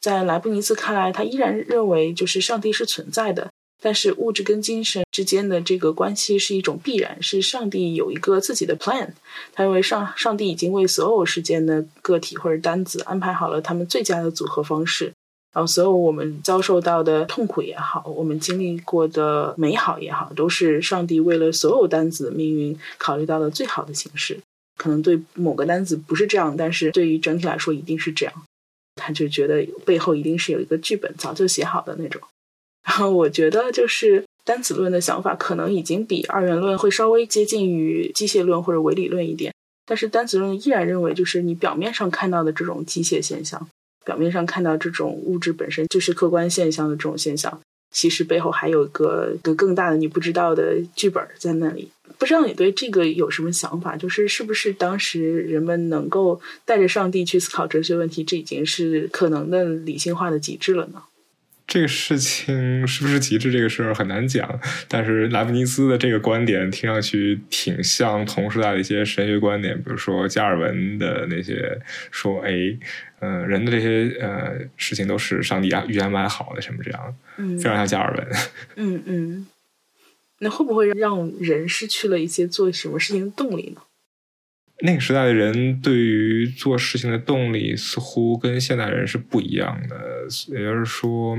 [0.00, 3.50] 在莱布尼茨看来，他依然认为就是上帝是存在的，
[3.82, 9.10] 但是物质跟精神之间的这个关系是一种必然，是上帝有一个自己的 plan。
[9.52, 15.12] 他认为上上帝已经为所有世间的个体或者单子安排好了他们最佳的组合方式，
[15.52, 24.38] 然后所有我们遭受到的痛苦也好，我们经历过的美好也好，都是上帝为了所有单子命运考虑到的最好的形式。
[24.76, 28.32] 可能对某个单子不是这样，但是对于整体来说一定是这样。
[28.96, 32.20] 他就觉得背后一定是有一个剧本早就写好的那种，
[32.86, 39.54] 然后我觉得就是单子论的想法可能已经比二元论会稍微接近于机械论或者唯理论一点，
[39.86, 43.68] 但是单子论依然认为就是你表面上看到的这种机械现象，
[44.10, 47.60] 表面上看到这种物质本身就是客观现象的这种现象，
[47.92, 51.88] 其实背后还有一个个更大的你不知道的剧本在那里。
[52.18, 53.96] 不知道你对这个有什么想法？
[53.96, 61.02] 就是是不是当时人们能够带着上帝去思考哲学问题，这已经是可能的理性化的极致了呢？
[61.66, 72.50] 这个事情是不是极致这个事儿很难讲，但是莱布尼兹的这个观点听上去挺像同时代的一些神学观点，比如说加尔文的那些说，哎，
[73.20, 78.26] 嗯、呃，人的这些呃事情都是上帝预安排好的，什么这样，嗯，非常像加尔文。
[78.76, 79.46] 嗯嗯。
[80.42, 83.83] 那会不会让人失去了一些做什么事情的动力呢？
[84.78, 91.38] 那个时代的人对于做事情的动力似乎跟现代人是不一样的，也就是说，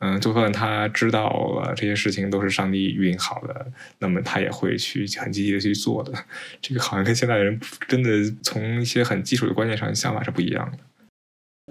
[0.00, 6.12] 嗯，就算他知道了这些事情都是上帝预定好的，那么他也会去很积极的去做的。
[6.60, 8.10] 这个好像跟现代人真的
[8.42, 10.78] 从一些很基础的观念上想法是不一样的。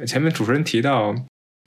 [0.06, 1.16] 前面主持人提到，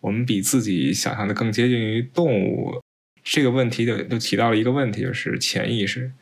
[0.01, 2.83] 我们比自己想象的更接近于动物。
[3.25, 6.12] 这个问题就就提到了一个问题，就是潜意识。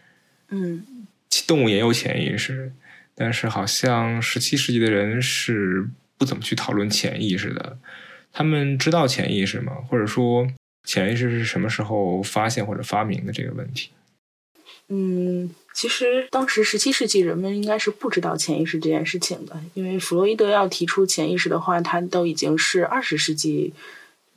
[0.49, 0.85] 嗯，
[1.47, 2.73] 动物也有潜意识，
[3.14, 7.79] 但是好像十七世纪的人是不怎么去讨论潜意识的。
[8.33, 9.75] 他们知道潜意识吗？
[9.88, 10.47] 或者说
[10.85, 13.90] 潜意识是什么时候发现或者发明的这个问题？
[14.88, 23.73] 嗯，其实当时十七世纪人们应该是不知道潜意识这件事情的，因为弗洛伊德要提出潜意识的话，他都已经是二十世纪。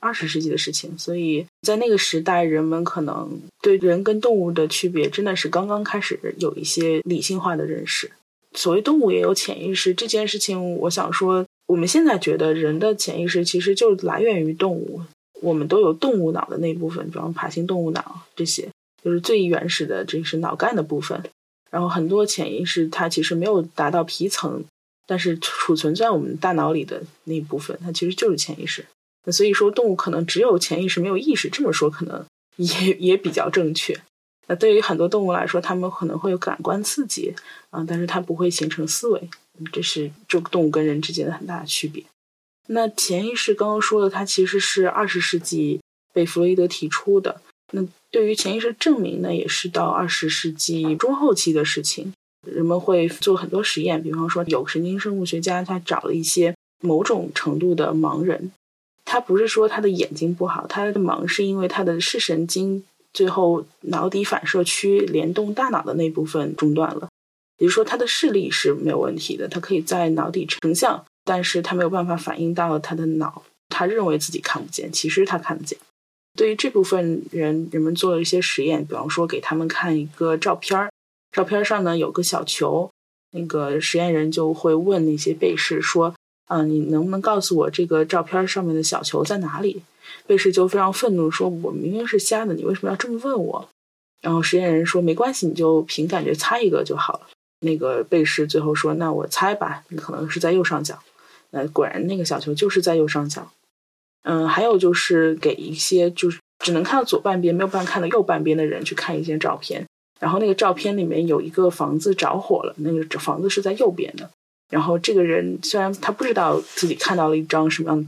[0.02, 8.10] 二十世纪的事情，所以在那个时代，人们可能对人跟动物的区别真的是刚刚开始有一些理性化的认识。
[8.54, 15.02] 所谓动物也有潜意识这件事情，我想说，我们现在觉得人的潜意识其实就来源于动物，
[15.42, 18.70] 我们都有动物脑的那部分，比方爬行动物脑这些，
[19.04, 21.24] 就是最原始的，这是脑干的部分。
[21.72, 24.64] 然后很多潜意识它其实没有达到皮层，
[25.06, 28.86] 但是储存在我们大脑里的那一部分，它其实就是潜意识。
[29.26, 33.96] 那所以说，动物可能只有潜意识没有意识，这么说可能也也比较正确。
[34.48, 37.36] 那对于很多动物来说，它们可能会有感官刺激
[37.70, 39.30] 啊，但是它不会形成思维，
[39.72, 42.04] 这是这动物跟人之间的很大的区别。
[42.68, 45.80] 那潜意识刚刚说的，它其实是二十世纪
[46.12, 47.42] 被弗洛伊德提出的。
[47.72, 52.12] 那对于潜意识证明呢，也是到二十世纪中后期的事情。
[52.48, 58.52] 人们会做很多实验，比方说有神经生物学家他找了一些某种程度的盲人，
[59.04, 67.10] 他不是说他的眼睛不好，他的盲是因为他的视神经最后脑底反射区联动大脑的那部分中断了，
[67.58, 75.78] 也就是说他的视力是没有问题的，他可以在脑底成像，但是他没有办法反映到他的脑，他认为自己看不见，其实他看得见。
[76.36, 80.90] 对于这部分人，人们做了一些实验，比方说给他们看一个照片儿，
[81.32, 82.90] 照片上呢有个小球，
[83.32, 86.16] 那个实验人就会问那些被试说
[86.48, 89.82] ：“啊，你能不能告诉我这个照片上面的小球在哪里？”
[90.26, 93.70] 被试就非常愤怒说：“我明明是瞎的，你为什么要这么问我？”
[94.22, 97.28] 然后实验人说：“没关系，你就凭感觉猜一个就好了。”
[97.62, 100.98] 那个被试最后说：“那我猜吧，你可能是在右上角。”
[101.52, 103.52] 那果然那个小球就是在右上角。
[104.24, 109.86] 嗯，还有就是给一些就是只能看到左半边没有办法看到右半边的人去看一些照片，
[110.20, 114.30] 然后那个照片里面有一个房子着火了，那个房子是在右边的，
[114.70, 118.08] 然后这个人虽然他不知道自己看到了一张什么样，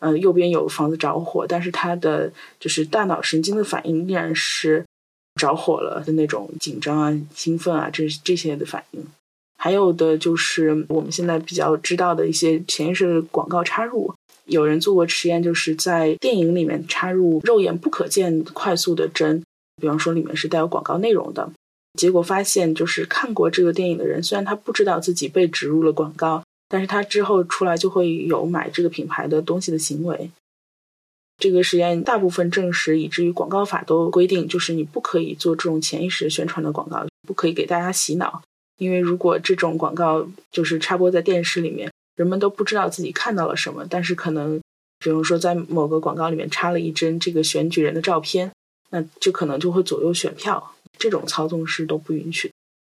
[0.00, 2.30] 嗯，右边有房子着火，但是他的
[2.60, 4.84] 就是大脑神经的反应依然是
[5.36, 9.02] 着火了的那种紧张啊、兴奋啊这这些的反应，
[9.56, 14.14] 还有的就是我们现在比较知道的一些潜意识广告插入。
[14.48, 19.42] 有人做过实验，就是在电影里面插入肉眼不可见、快速的针，
[19.80, 21.50] 比方说里面是带有广告内容的。
[21.98, 30.30] 结果发现，就是看过这个电影的人，虽然他不知道自己被植入了广告，但是他之后出来就会有买这个品牌的东西的行为。
[31.38, 38.42] 这个实验大部分证实，以至于广告法都规定，就是你不可以做这种潜意识宣传的广告，不可以给大家洗脑，
[38.78, 41.90] 因为如果这种广告就是插播在电视里面。
[42.18, 44.60] 人们都不知道自己看到了什么，但是可能，
[44.98, 48.50] 比如说在某个广告里面插了一帧这个选举人的照片，
[48.90, 50.74] 那就可能就会左右选票。
[50.98, 52.50] 这种操纵是都不允许。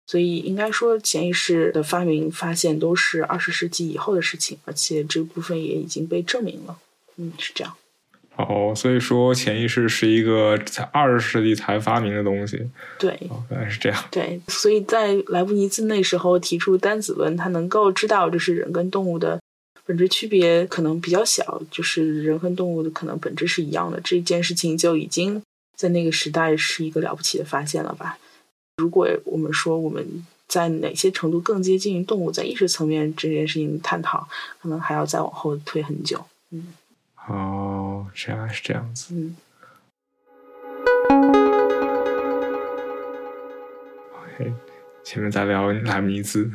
[0.08, 6.78] 所以应该说，潜意识的发明发现都是二十世纪以后的事情，而且这部分也已经被证明了。
[7.16, 7.74] 嗯，是这样。
[8.36, 12.68] 哦，所以说潜意识是一个才二十世纪才发明的东西。
[12.98, 13.16] 对，
[13.52, 14.04] 原来是这样。
[14.10, 19.40] 对，所以在莱布尼兹那时候提出单子论，他能够知道就是人跟动物的
[19.86, 24.02] 本质区别可能比较小，就是人和动物的可能本质是一样的。
[24.02, 25.40] 这件事情就已经
[25.78, 28.18] 在那个时代是一个了不起的发现了吧？
[28.78, 34.28] 如果我们说我们在哪些程度更接近于动物，在意识层面这件事情探讨，
[34.60, 36.26] 可能还要再往后推很久。
[36.50, 36.74] 嗯。
[37.28, 39.14] 哦，原来是这样子。
[39.16, 39.36] 嗯。
[44.12, 44.54] OK，
[45.04, 46.52] 前面在聊莱布尼兹，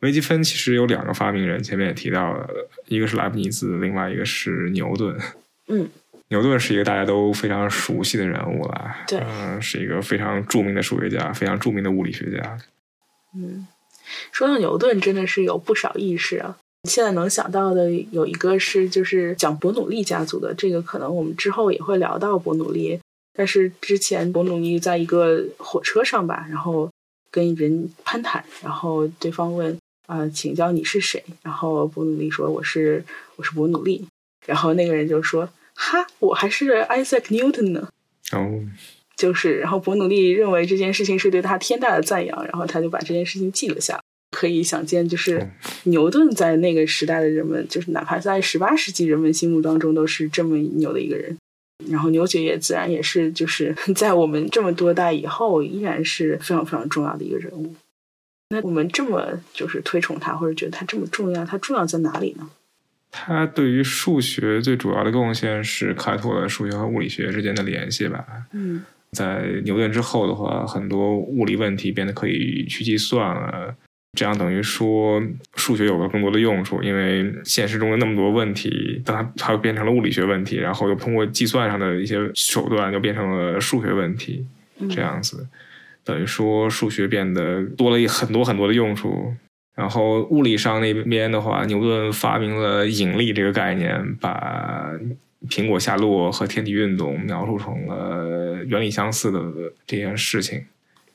[0.00, 2.48] 微积分其实有两个发明人，前面也提到了，
[2.86, 5.18] 一个是莱布尼兹，另外一个是牛顿。
[5.68, 5.88] 嗯。
[6.30, 12.58] 牛顿是一个大家都非常熟悉的人物了，对，嗯，是一个非常著名的数学家，非常著名的物理学家。
[13.34, 13.66] 嗯，
[14.30, 16.58] 说到牛顿，真的是有不少意识啊。
[16.84, 22.98] 现在能想到的有一个是，就是讲伯努利家族的，这个可能我们之后也会聊到伯努利。
[23.34, 26.90] 但是之前伯努利在一个火车上吧，然后
[27.30, 31.22] 跟人攀谈，然后对方问啊，请教你是谁？
[31.42, 33.04] 然后伯努利说我是
[33.36, 34.04] 我是伯努利，
[34.46, 37.88] 然后那个人就说哈，我还是 Isaac Newton 呢。
[38.32, 38.60] 哦，
[39.16, 44.00] 就是，然后伯努利认为这件事情是对他天大的赞扬，然后他就把这件事情记了下来。
[44.30, 45.48] 可以想见，就是
[45.84, 51.36] 牛顿在那个时代的人们，就是哪怕在十八世纪人们心目当中都是这么牛的一个人。
[51.88, 57.74] 然后牛爵也自然也是，就是 在我们这么多代以后，依然是非常非常重要的一个人物。
[58.50, 62.50] 那我们这么就是推崇他，或者觉得他这么重要，他重要在哪里呢？
[63.10, 68.24] 他对于数学最主要的贡献是开拓了数学和物理学之间的联系吧。
[68.52, 73.74] 嗯，在牛顿之后的话，很多物理问题变得可以去计算了。
[74.18, 75.22] 这样等于说，
[75.54, 84.44] 数学有了更多的用处，因为现实中的那么多问题，它它又变成了物理学问题，然后又通过计算上的一些手段，就变成了数学问题。
[84.90, 85.46] 这样子，
[86.02, 89.32] 等于说数学变得多了很多很多的用处。
[89.76, 94.90] 然后物理上那边的话，牛顿发明了引力这个概念，把
[95.48, 99.40] 苹果下落和天体运动描述成了原理相似的
[99.86, 100.64] 这件事情。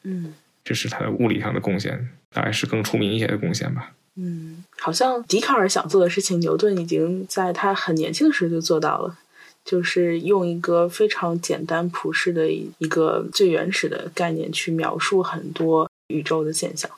[0.04, 0.34] 嗯。
[0.64, 3.92] 这是他的物理上的贡献，大概是更出名一些的贡献吧。
[4.16, 9.18] 嗯，好像笛卡尔想做的事情，牛顿已经在他很年轻的时候就做到了，
[9.66, 16.92] 就是用一个非常简单朴实的一个最原始的概念去描述很多宇宙的现象。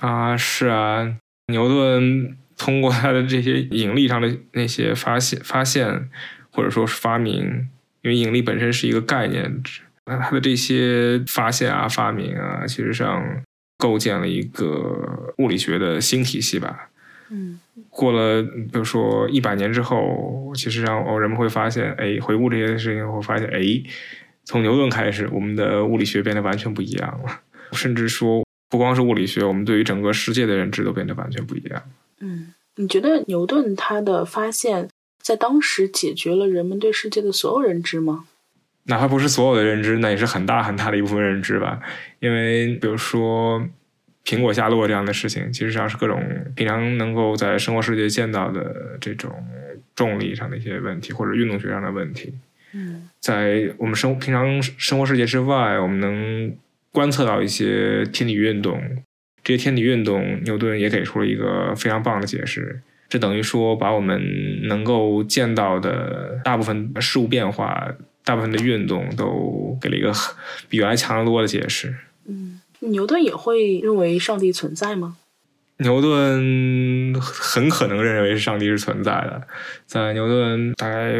[0.00, 6.10] 啊，是啊，牛顿通过他的这些引力上的那些发现、发现
[6.50, 7.68] 或者说是发明，
[8.02, 9.62] 因为引力本身是一个概念，
[10.08, 13.22] 那他的这些发现啊、发明啊，其实上。
[13.80, 16.90] 构建了一个物理学的新体系吧。
[17.30, 23.60] 嗯，过了比如说一百年之后，其实上哦，人们会发现，哎，回顾这些事情，会发现，哎，
[24.42, 27.40] 从牛顿开始，我们的物理学变得完全不一样了。
[27.70, 31.80] 甚至说，不光是物理学，我们对于整个世界的认知都变得完全不一样。
[32.18, 34.88] 嗯，你觉得牛顿他的发现，
[35.22, 38.24] 在当时解决了人们对世界的所有认知吗？
[38.88, 41.78] 哪怕不是所有的认知，那也是很大很大的一部分认知吧。
[42.20, 43.62] 因为比如说
[44.24, 46.22] 苹果下落这样的事情，其实上是各种
[46.54, 49.30] 平常能够在生活世界见到的这种
[49.94, 52.34] 重力上的一些问题，或者运动学上的问题。
[52.72, 56.54] 嗯，在我们生平常生活世界之外，我们能
[56.90, 58.82] 观测到一些天体运动。
[59.44, 62.80] 这些天体运动，牛顿也给出了一个非常棒的解释。
[63.08, 64.20] 这等于说，把我们
[64.66, 67.86] 能够见到的大部分事物变化。
[68.28, 70.12] 大部分的运动都给了一个
[70.68, 71.94] 比原来强得多的解释。
[72.26, 75.16] 嗯，牛顿也会认为上帝存在吗？
[75.78, 79.42] 牛顿很可能认为是上帝是存在的。
[79.86, 81.14] 在牛顿大概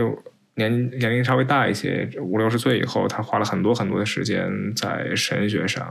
[0.57, 5.89] 年年龄稍微大一些，五六十岁以后，他花了很多很多的时间在神学上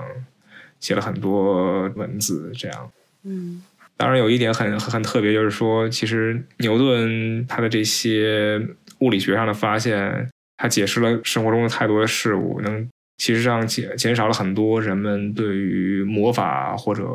[0.80, 2.52] 写了很多文字。
[2.54, 2.92] 这样，
[3.24, 3.64] 嗯，
[3.96, 8.62] 当然有一点很很特别，就是说，其实牛顿他的这些
[9.00, 10.30] 物理学上的发现。
[10.58, 17.08] 它解释了生活中的太多的事物，能其实上减减少了很多人们对于魔法或者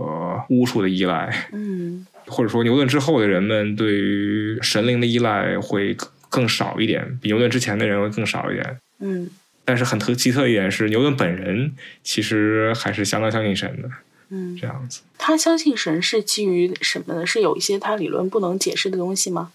[0.48, 1.48] 巫术的依赖。
[1.52, 5.96] 嗯，或者说牛顿之后的人们对于神灵的依赖会
[6.28, 8.78] 更少一点，比牛顿之前的人会更少一点。
[9.00, 9.28] 嗯，
[9.64, 11.72] 但是很特奇特一点是，牛顿本人
[12.02, 13.88] 其实还是相当相信神的。
[14.30, 15.02] 嗯，这样子。
[15.18, 17.26] 他相信神是基于什么呢？
[17.26, 19.52] 是有一些他理论不能解释的东西吗？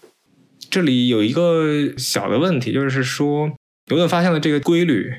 [0.70, 3.52] 这里有一个小的问题，就是说。
[3.88, 5.12] 牛顿发现了这个规律，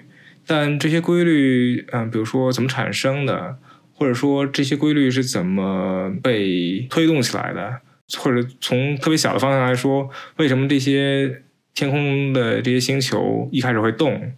[0.46, 3.58] 但这些规律，嗯，比如说怎么产生的，
[3.94, 7.82] 或者说这些规律是怎么被推动起来的，
[8.18, 11.42] 或者从特别小的方向来说，为什么这些
[11.74, 14.34] 天空的这些星球一开始会动？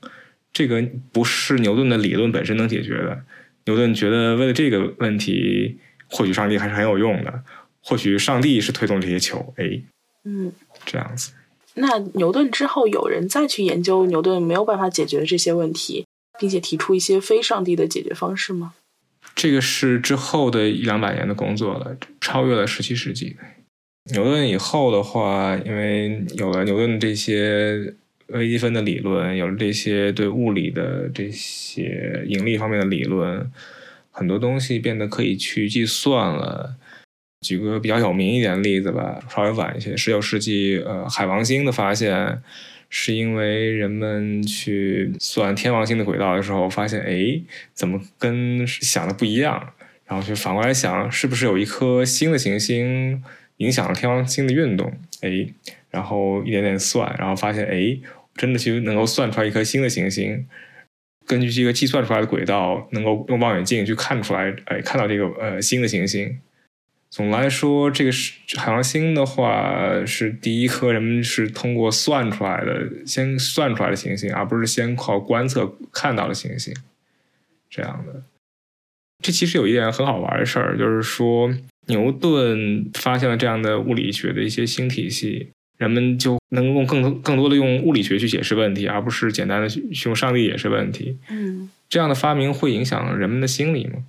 [0.54, 3.22] 这个不是牛顿的理论本身能解决的。
[3.66, 5.78] 牛顿觉得，为了这个问题，
[6.10, 7.44] 或许上帝还是很有用的，
[7.82, 9.82] 或许上帝是推动这些球，哎，
[10.26, 10.52] 嗯，
[10.86, 11.32] 这样子。
[11.76, 16.06] 那牛顿之后，有人再去研究牛顿没有办法解决的这些问题，
[16.40, 18.74] 并且提出一些非上帝的解决方式吗？
[19.34, 23.38] 这个是之后的一两百年的工作了，超越了十七世纪。
[24.14, 27.94] 牛顿以后的话，因为有了牛顿这些
[28.28, 33.50] 微积分的理论，有了这些对物理的这些引力方面的理论，
[34.10, 36.76] 很多东西变得可以去计算了。
[37.42, 42.40] 举个比较有名一点的例子吧，稍微晚一些，十九世纪，呃，海王星的发现，
[42.88, 47.42] 是因为人们去算天王星的轨道的时候，发现，哎，
[47.74, 49.74] 怎么跟想的不一样？
[50.06, 53.24] 然后就反过来想，是不是有一颗新的行星
[53.58, 54.94] 影响了天王星的运动？
[55.22, 55.48] 哎，
[55.90, 57.98] 然后一点点算，然后发现，哎，
[58.36, 60.46] 真的去能够算出来一颗新的行星，
[61.26, 66.38] 根据这个计算出来的轨道，能够用望远镜去看出来，哎，看到这个呃新的行星。
[67.12, 76.74] 总的来说，这个是海王星的话，是第一颗人们是通过算出来的，先算出来的行星，而不是先靠观测看到的行星。
[77.70, 78.24] 这样的，
[79.22, 81.54] 这其实有一点很好玩的事儿，就是说
[81.88, 91.18] 牛顿发现了这样的物理学的一些新体系，人们就能用更更多的用物理学去解释问题，而不是简单的去用上帝解释问题。
[91.30, 94.04] 嗯，这样的发明会影响人们的心理吗？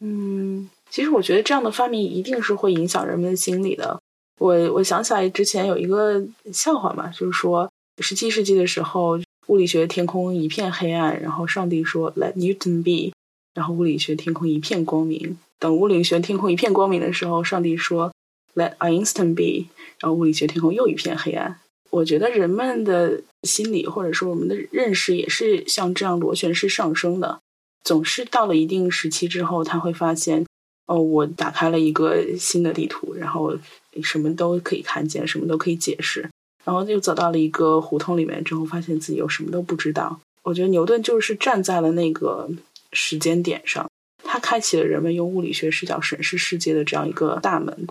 [0.00, 0.68] 嗯。
[0.92, 3.98] 其实我觉得这样的发明一定是会影响人们的心理的。
[4.38, 6.22] 我我想起来之前有一个
[6.52, 7.70] 笑话嘛，就是说
[8.00, 13.14] 十七世纪的时候，物理学天空一片黑暗，然后上帝说 “Let Newton be”，
[13.54, 15.38] 然后物理学天空一片光明。
[15.58, 18.12] 等物理学天空一片光明的时候，上帝说
[18.54, 21.58] “Let Einstein be”，然后物理学天空又一片黑暗。
[21.88, 27.40] 我觉得人们的心理或者说我们的认识也是像这样螺旋式上升的，
[27.82, 30.44] 总是到了一定时期之后，他会发现。
[30.86, 33.56] 哦，我打开了一个新的地图，然后
[34.02, 36.28] 什么都可以看见，什么都可以解释，
[36.64, 40.20] 然后又走到了一个胡同里面之后，发现自己又什么都不知道。
[40.42, 42.50] 我觉得牛顿就是站在了那个
[42.92, 43.88] 时间点上，
[44.24, 47.86] 他开启了人们用物理学视角审视世界的这样一个大门。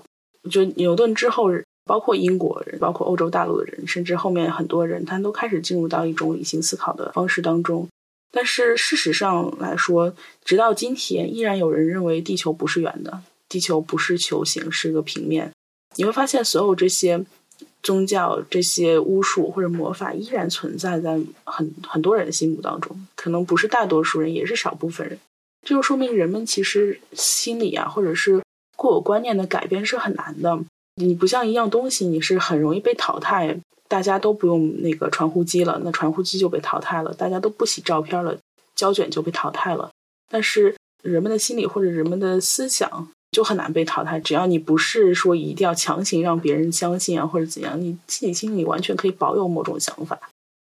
[0.50, 1.50] 就牛顿之后，
[1.86, 7.88] 包括英国人，包括欧洲大陆的人，甚至后面很多人，他都开始进入到一种理性思考的方式当中。
[8.32, 10.15] 但是事实上来说，
[10.45, 15.51] 直到今天，依然有人认为地球不是圆的，地球不是球形，是个平面。
[15.97, 17.25] 你会发现，所有这些
[17.84, 23.05] 宗教、这些巫术或者魔法，依然存在在很很多人的心目当中。
[23.15, 25.19] 可能不是大多数人，也是少部分人。
[25.67, 28.41] 这就说明人们其实心理啊，或者是
[28.77, 30.57] 固有观念的改变是很难的。
[30.95, 33.59] 你不像一样东西，你是很容易被淘汰。
[33.92, 38.38] 大家都不用那个传呼机了，那传呼机就被淘汰了；大家都不洗照片了，
[38.74, 39.92] 胶卷就被淘汰了。
[40.30, 40.74] 但是
[41.04, 44.18] 人们的心理或者人们的思想就很难被淘汰。
[44.18, 50.18] 只要你不是说一定要强行让别人相信啊，或者怎样，你自己心里完全可以保有某种想法。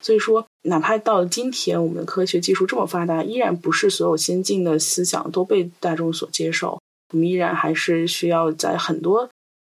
[0.01, 6.81] 所以说，哪怕到了今天，我们的科学技术这么发达，依然不是所有先进的思想都被大众所接受。
[7.13, 9.29] 我们依然还是需要在很多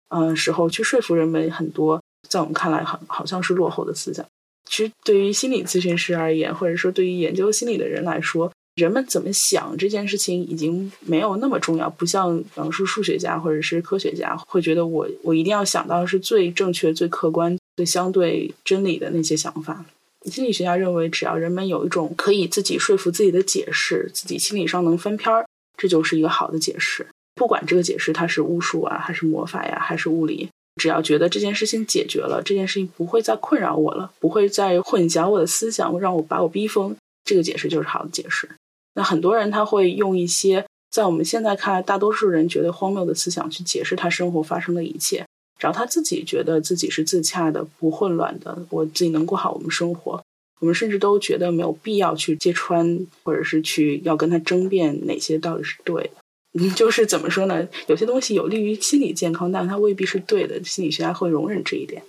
[0.10, 2.02] 呃时候去说服人们很多。
[2.28, 4.26] 在我们看来，好好像是落后的思想。
[4.68, 11.90] 其实，对于心理咨询师而言，或者说对于研究心理的人来说，人们怎么想这件事情已经没有那么重要。
[11.90, 19.86] 不像，比方说数学家或者是科学家，会觉得我我一定要想到是最正确、最客观、最相对真理的那些想法。
[20.26, 25.46] 心理学家认为，只要人们有一种可以自己说服自己的解释，自己心理上能翻篇儿，
[25.78, 27.06] 这就是一个好的解释。
[27.36, 30.50] 不管这个解释它是巫术啊，还是魔法呀，还是物理。
[30.76, 38.50] 只要觉得这件事情解决了，这件事情不会再困扰我了，不会再混淆我的思想，让我把我逼疯，这个解释就是好的解释。
[38.94, 45.26] 那很多人他会用一些在我们现在看来大多数人觉得荒谬的思想去解释他生活发生的一切，
[45.60, 50.22] 只要他自己觉得自己是自洽的、不混乱的，我自己能过好我们生活，
[50.60, 56.12] 我们甚至都觉得没有必要去揭穿，或者是去要跟他争辩哪些到底是对的。
[56.58, 57.68] 嗯，就是怎么说呢？
[57.88, 60.64] 有些东西有利于心理健康，但它未必是对的。
[60.64, 62.02] 心理学家会容忍这一点。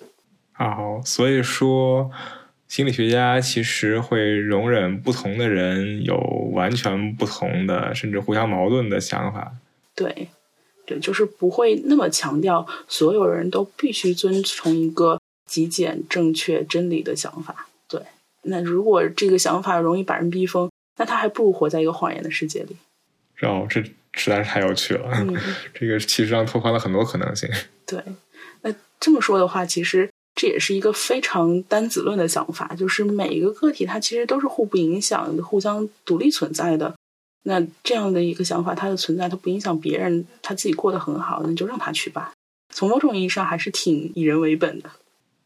[0.53, 2.09] 好，所以说，
[2.69, 6.17] 心理学家其实会容忍不同的人有
[6.53, 9.53] 完全不同的，甚至互相矛盾的想法。
[9.97, 10.29] 对，
[10.87, 17.67] 对，就是不会那么强调所有人都必须遵从一个极简、正确、真理的想法。
[17.89, 18.01] 对，
[18.43, 22.77] 那如果这个想法容易把人逼疯，那他还不如活在一个谎言的世界里。
[23.43, 23.83] 哦，这。
[24.17, 25.11] 实在是太有趣了，
[25.75, 27.49] 这个其实上拓宽了很多可能性。
[27.87, 28.03] 对，
[28.63, 36.95] 那这么说的话，其实这也是一个非常单子论的想法，就是每一个个体它其实都是互不影响、互相独立存在的。
[37.45, 42.33] 那这样的一个想法，它的存在它不影响别人，他自己过得很好，那就让他去吧。
[42.75, 44.91] 从某种意义上，还是挺以人为本的。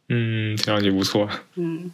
[0.09, 1.29] 嗯，听上去不错。
[1.57, 1.93] 嗯。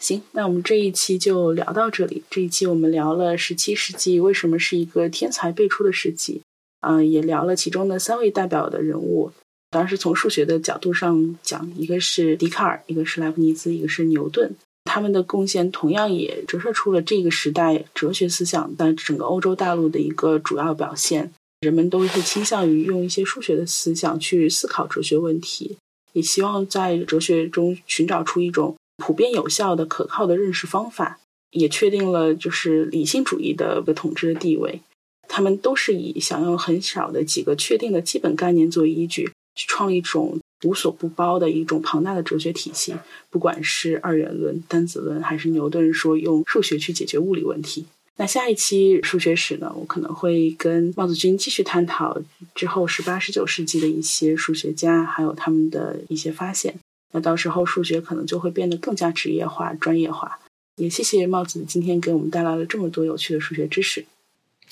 [0.00, 2.22] 行，那我们这一期就聊到这里。
[2.28, 6.42] 这一期我们聊了十七世纪为什么是一个天才辈出的世纪，
[6.80, 9.32] 嗯，也聊了其中的三位代表的人物。
[9.70, 14.54] 当时从数学的角度上讲，一个是笛卡尔，一个是莱布尼兹，一个是牛顿。
[14.84, 21.32] 他们的贡献同样也折射出了这个时代哲学思想在整个欧洲大陆的一个主要表现。
[21.60, 25.78] 人们都会倾向于用一些数学的思想去思考哲学问题，
[26.12, 28.76] 也希望在哲学中寻找出一种。
[28.96, 31.20] 普遍有效的、可靠的认识方法，
[31.50, 34.80] 也确定了就是理性主义的个统治的地位。
[35.28, 42.94] 他们都是以想用很少的几个确定的基本概念作为依据，去创一种无所不包的一种庞大的哲学体系。
[43.28, 47.86] 不管是二元论、单子论，还是牛顿说用数学去解决物理问题。
[48.18, 52.18] 那下一期数学史呢，我可能会跟帽子君继续探讨
[52.54, 56.78] 之后十八、十九世纪的一些数学家，还有他们的一些发现。
[57.12, 60.38] 那到时候数学可能就会变得更加职业化、专业化。
[60.76, 64.04] 也谢谢帽子今天给我们带来了这么多有趣的数学知识。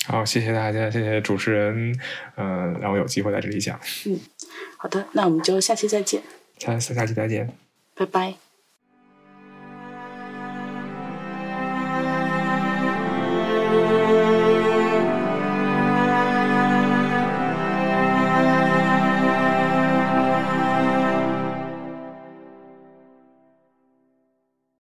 [0.05, 1.99] 好，谢谢大家，谢谢主持人，
[2.35, 3.79] 嗯，让我有机会在这里讲。
[4.05, 4.19] 嗯，
[4.77, 6.21] 好的，那我们就下期再见。
[6.59, 7.51] 下下下期再见，
[7.95, 8.44] 拜拜。